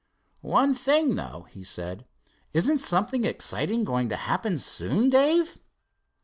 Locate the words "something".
2.79-3.23